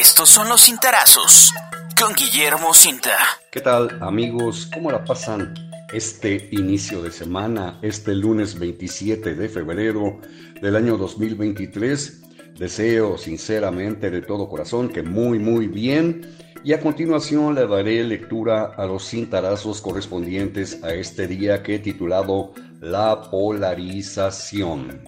[0.00, 1.52] Estos son los cintarazos
[1.96, 3.16] con Guillermo Cinta.
[3.52, 4.68] ¿Qué tal amigos?
[4.74, 5.54] ¿Cómo la pasan
[5.92, 10.18] este inicio de semana, este lunes 27 de febrero
[10.60, 12.22] del año 2023?
[12.58, 16.28] Deseo sinceramente de todo corazón que muy muy bien
[16.64, 21.78] y a continuación le daré lectura a los cintarazos correspondientes a este día que he
[21.78, 25.04] titulado La polarización.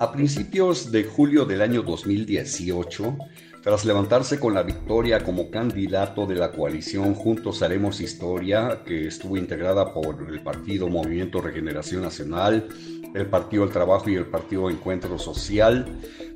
[0.00, 3.18] A principios de julio del año 2018,
[3.62, 9.36] tras levantarse con la victoria como candidato de la coalición Juntos Haremos Historia, que estuvo
[9.36, 12.68] integrada por el Partido Movimiento Regeneración Nacional,
[13.14, 15.86] el Partido del Trabajo y el Partido Encuentro Social,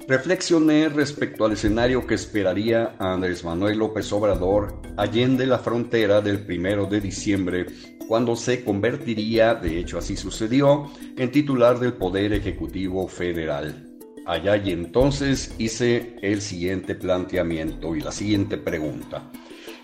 [0.09, 6.87] reflexioné respecto al escenario que esperaría Andrés Manuel López Obrador allende la frontera del primero
[6.87, 7.67] de diciembre,
[8.09, 13.92] cuando se convertiría, de hecho así sucedió, en titular del Poder Ejecutivo Federal.
[14.25, 19.23] Allá y entonces hice el siguiente planteamiento y la siguiente pregunta.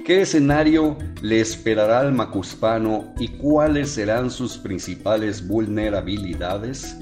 [0.04, 6.96] ¿Qué escenario le esperará al macuspano y cuáles serán sus principales vulnerabilidades?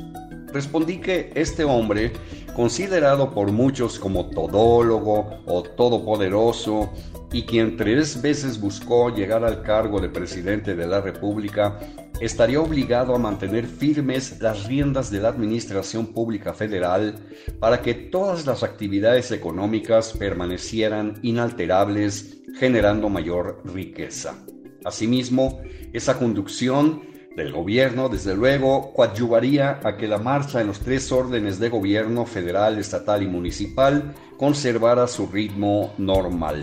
[0.52, 2.12] Respondí que este hombre,
[2.54, 6.90] considerado por muchos como todólogo o todopoderoso,
[7.32, 11.78] y quien tres veces buscó llegar al cargo de presidente de la República,
[12.20, 17.16] estaría obligado a mantener firmes las riendas de la Administración Pública Federal
[17.60, 24.34] para que todas las actividades económicas permanecieran inalterables, generando mayor riqueza.
[24.84, 25.60] Asimismo,
[25.92, 27.02] esa conducción
[27.36, 32.24] del gobierno, desde luego, coadyuvaría a que la marcha en los tres órdenes de gobierno
[32.24, 36.62] federal, estatal y municipal conservara su ritmo normal.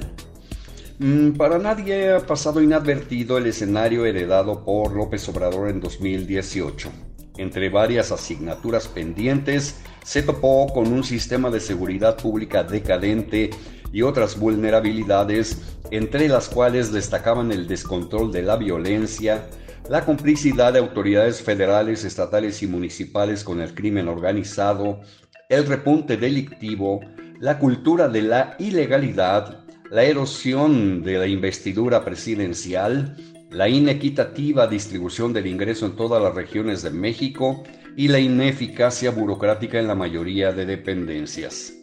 [1.04, 6.90] Mm, para nadie ha pasado inadvertido el escenario heredado por López Obrador en 2018.
[7.36, 13.50] Entre varias asignaturas pendientes, se topó con un sistema de seguridad pública decadente
[13.92, 19.50] y otras vulnerabilidades, entre las cuales destacaban el descontrol de la violencia,
[19.90, 25.02] la complicidad de autoridades federales, estatales y municipales con el crimen organizado,
[25.50, 27.02] el repunte delictivo,
[27.42, 29.63] la cultura de la ilegalidad,
[29.94, 33.16] la erosión de la investidura presidencial,
[33.52, 37.62] la inequitativa distribución del ingreso en todas las regiones de México
[37.96, 41.74] y la ineficacia burocrática en la mayoría de dependencias.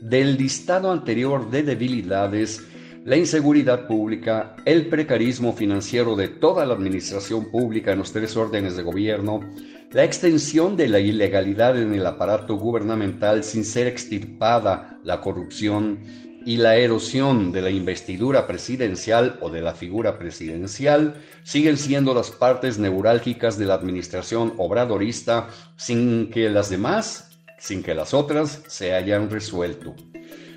[0.00, 2.64] Del listado anterior de debilidades,
[3.04, 8.76] la inseguridad pública, el precarismo financiero de toda la administración pública en los tres órdenes
[8.76, 9.40] de gobierno,
[9.90, 15.98] la extensión de la ilegalidad en el aparato gubernamental sin ser extirpada la corrupción
[16.46, 22.30] y la erosión de la investidura presidencial o de la figura presidencial siguen siendo las
[22.30, 28.94] partes neurálgicas de la administración obradorista sin que las demás, sin que las otras se
[28.94, 29.94] hayan resuelto.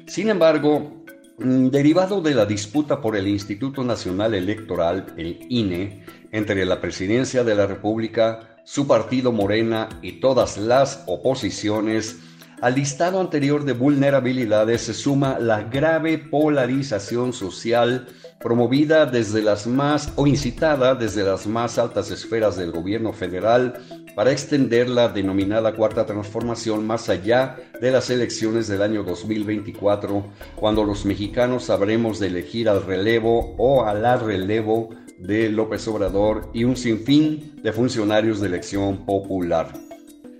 [0.05, 0.99] Sin embargo,
[1.41, 7.45] Mm, derivado de la disputa por el Instituto Nacional Electoral, el INE, entre la Presidencia
[7.45, 12.17] de la República, su partido Morena y todas las oposiciones,
[12.61, 18.07] al listado anterior de vulnerabilidades se suma la grave polarización social
[18.39, 23.75] promovida desde las más o incitada desde las más altas esferas del gobierno federal
[24.15, 30.25] para extender la denominada cuarta transformación más allá de las elecciones del año 2024,
[30.55, 36.49] cuando los mexicanos sabremos de elegir al relevo o a la relevo de López Obrador
[36.53, 39.88] y un sinfín de funcionarios de elección popular.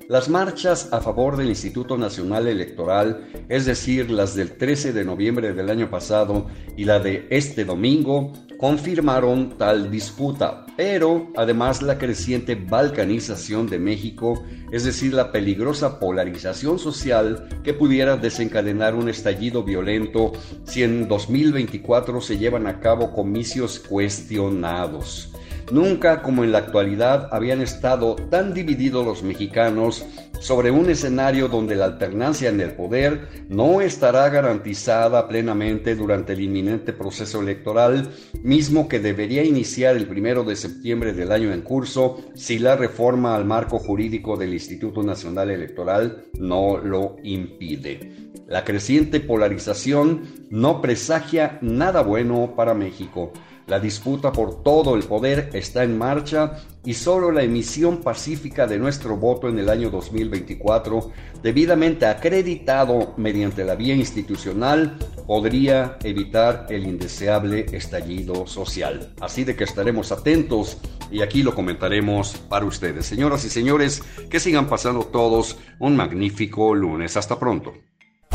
[0.09, 5.53] Las marchas a favor del Instituto Nacional Electoral, es decir, las del 13 de noviembre
[5.53, 12.55] del año pasado y la de este domingo, confirmaron tal disputa, pero además la creciente
[12.55, 20.33] balcanización de México, es decir, la peligrosa polarización social que pudiera desencadenar un estallido violento
[20.63, 25.31] si en 2024 se llevan a cabo comicios cuestionados.
[25.71, 30.05] Nunca como en la actualidad habían estado tan divididos los mexicanos
[30.39, 36.41] sobre un escenario donde la alternancia en el poder no estará garantizada plenamente durante el
[36.41, 38.09] inminente proceso electoral,
[38.41, 43.35] mismo que debería iniciar el primero de septiembre del año en curso si la reforma
[43.35, 48.31] al marco jurídico del Instituto Nacional Electoral no lo impide.
[48.47, 53.33] La creciente polarización no presagia nada bueno para México.
[53.69, 58.79] La disputa por todo el poder está en marcha y solo la emisión pacífica de
[58.79, 61.11] nuestro voto en el año 2024,
[61.43, 69.13] debidamente acreditado mediante la vía institucional, podría evitar el indeseable estallido social.
[69.21, 70.79] Así de que estaremos atentos
[71.11, 73.05] y aquí lo comentaremos para ustedes.
[73.05, 74.01] Señoras y señores,
[74.31, 77.17] que sigan pasando todos un magnífico lunes.
[77.17, 77.73] Hasta pronto.